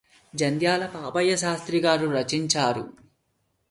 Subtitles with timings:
[0.33, 2.85] జంధ్యాల పాపయ్యశాస్త్రిగారు రచించారు